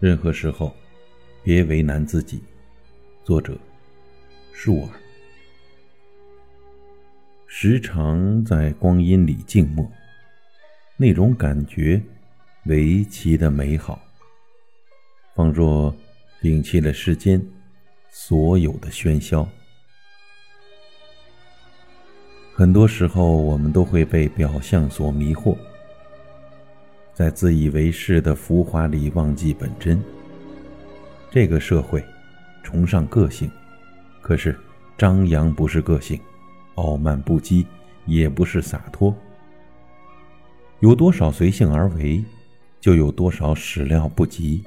[0.00, 0.74] 任何时候，
[1.42, 2.42] 别为难自己。
[3.22, 3.54] 作者：
[4.50, 4.88] 树儿。
[7.46, 9.86] 时常在光阴里静默，
[10.96, 12.00] 那种感觉
[12.64, 14.00] 为其的美好，
[15.34, 15.94] 仿若
[16.40, 17.38] 摒弃了世间
[18.08, 19.46] 所有的喧嚣。
[22.54, 25.54] 很多时候，我们都会被表象所迷惑，
[27.20, 30.02] 在自以为是的浮华里忘记本真。
[31.30, 32.02] 这个社会
[32.62, 33.50] 崇尚个性，
[34.22, 34.58] 可是
[34.96, 36.18] 张扬不是个性，
[36.76, 37.66] 傲慢不羁
[38.06, 39.14] 也不是洒脱。
[40.78, 42.24] 有多少随性而为，
[42.80, 44.64] 就有多少始料不及。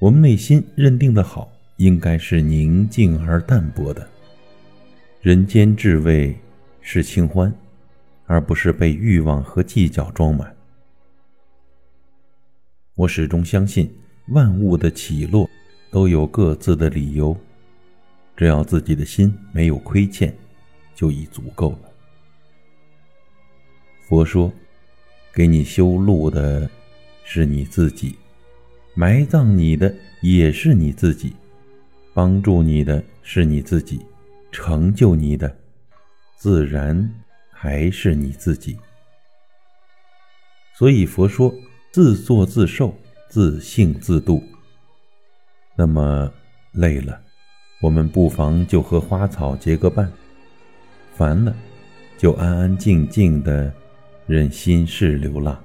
[0.00, 4.04] 我们内心认定的好，应该是宁静而淡泊的。
[5.20, 6.36] 人间至味
[6.80, 7.54] 是清欢，
[8.26, 10.52] 而不是被欲望和计较装满。
[12.94, 13.90] 我始终相信，
[14.28, 15.48] 万物的起落
[15.90, 17.34] 都有各自的理由，
[18.36, 20.34] 只要自己的心没有亏欠，
[20.94, 21.90] 就已足够了。
[24.06, 24.52] 佛说，
[25.32, 26.68] 给你修路的
[27.24, 28.14] 是你自己，
[28.94, 31.32] 埋葬你的也是你自己，
[32.12, 34.00] 帮助你的是你自己。
[34.50, 35.56] 成就你的，
[36.36, 37.10] 自然
[37.50, 38.76] 还是你自己。
[40.76, 41.50] 所以佛说：
[41.92, 42.92] 自作自受，
[43.28, 44.42] 自性自度。
[45.76, 46.32] 那么
[46.72, 47.20] 累了，
[47.80, 50.06] 我们不妨就和花草结个伴；
[51.14, 51.54] 烦了，
[52.18, 53.72] 就安安静静的
[54.26, 55.62] 任心事流浪。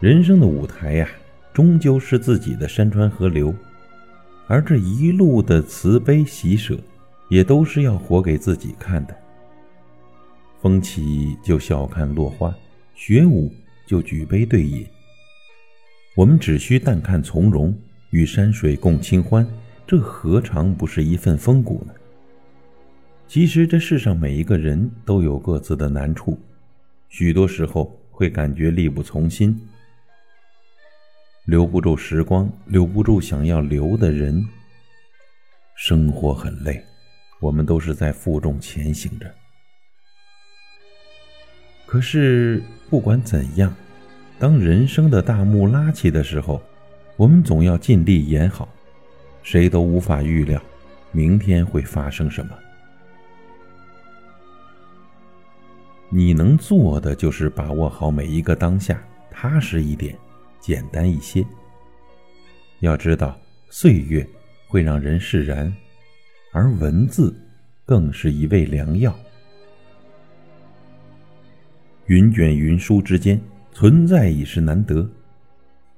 [0.00, 1.08] 人生的舞台呀，
[1.52, 3.54] 终究是自己的山川河流，
[4.48, 6.76] 而这一路的慈悲喜舍。
[7.28, 9.16] 也都是要活给自己看的。
[10.62, 12.54] 风起就笑看落花，
[12.94, 13.52] 雪舞
[13.86, 14.86] 就举杯对饮。
[16.16, 17.74] 我们只需淡看从容，
[18.10, 19.46] 与山水共清欢，
[19.86, 21.94] 这何尝不是一份风骨呢？
[23.28, 26.38] 其实这世上每一个人都有各自的难处，
[27.08, 29.58] 许多时候会感觉力不从心，
[31.46, 34.44] 留不住时光，留不住想要留的人。
[35.76, 36.82] 生活很累。
[37.38, 39.30] 我们都是在负重前行着，
[41.86, 43.72] 可是不管怎样，
[44.38, 46.60] 当人生的大幕拉起的时候，
[47.16, 48.68] 我们总要尽力演好。
[49.42, 50.60] 谁都无法预料
[51.12, 52.52] 明天会发生什么，
[56.10, 60.18] 你能做的就是把握好每一个当下，踏实一点，
[60.58, 61.46] 简单一些。
[62.80, 63.38] 要知道，
[63.70, 64.28] 岁月
[64.66, 65.72] 会让人释然。
[66.52, 67.34] 而文字，
[67.84, 69.16] 更是一味良药。
[72.06, 73.40] 云卷云舒之间，
[73.72, 75.04] 存在已是难得；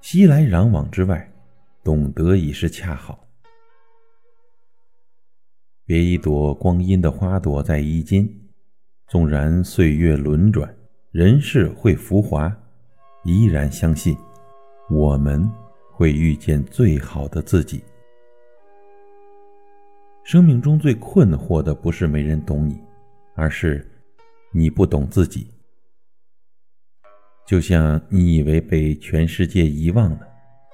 [0.01, 1.31] 熙来攘往之外，
[1.85, 3.29] 懂得已是恰好。
[5.85, 8.27] 别一朵光阴的花朵在衣襟，
[9.07, 10.75] 纵然岁月轮转，
[11.11, 12.57] 人世会浮华，
[13.25, 14.17] 依然相信，
[14.89, 15.47] 我们
[15.93, 17.83] 会遇见最好的自己。
[20.25, 22.81] 生命中最困惑的不是没人懂你，
[23.35, 23.87] 而是
[24.53, 25.47] 你不懂自己。
[27.49, 30.21] 就像你以为被全世界遗忘了，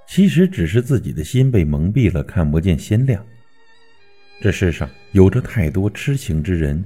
[0.09, 3.25] 其实只是自己的心被蒙蔽了，看不见鲜亮。
[4.43, 6.85] 这世上有着太多痴情之人，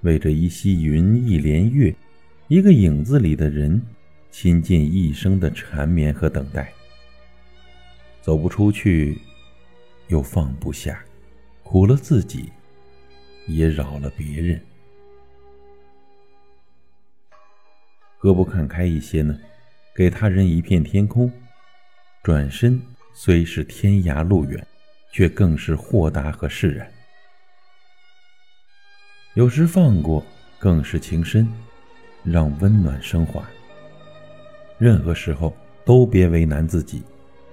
[0.00, 1.94] 为着一溪云、一帘月、
[2.48, 3.80] 一个影子里的人，
[4.32, 6.72] 倾尽一生的缠绵和等待，
[8.20, 9.16] 走不出去，
[10.08, 11.00] 又放不下。
[11.62, 12.46] 苦了自己，
[13.46, 14.60] 也扰了别人，
[18.22, 19.34] 何不看开一些呢？
[19.96, 21.32] 给他人一片天空，
[22.22, 22.78] 转身
[23.14, 24.66] 虽是天涯路远，
[25.10, 26.86] 却更是豁达和释然。
[29.32, 30.22] 有时放过，
[30.58, 31.48] 更是情深，
[32.22, 33.42] 让温暖升华。
[34.76, 35.56] 任何时候
[35.86, 37.02] 都别为难自己，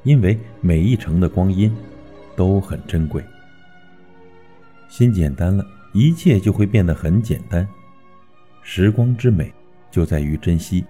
[0.04, 1.74] 因为每一程的光阴
[2.36, 3.24] 都很珍贵。
[4.90, 7.66] 心简单了，一切就会变得很简单。
[8.64, 9.50] 时光之美，
[9.92, 10.86] 就在于珍惜，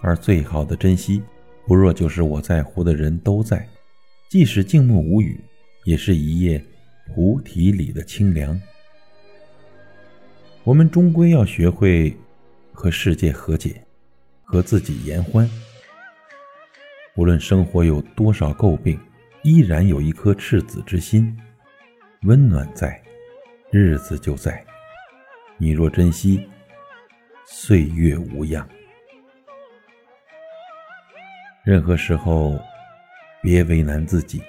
[0.00, 1.22] 而最好的珍惜，
[1.66, 3.66] 不若就是我在乎的人都在，
[4.30, 5.40] 即使静默无语，
[5.84, 6.62] 也是一夜
[7.14, 8.60] 菩提里的清凉。
[10.62, 12.16] 我们终归要学会
[12.72, 13.82] 和世界和解，
[14.44, 15.48] 和自己言欢。
[17.16, 18.98] 无论生活有多少诟病，
[19.42, 21.36] 依然有一颗赤子之心，
[22.22, 23.00] 温暖在。
[23.70, 24.64] 日子就在，
[25.58, 26.48] 你若珍惜，
[27.46, 28.66] 岁月无恙。
[31.64, 32.58] 任何时候，
[33.42, 34.42] 别为难自己。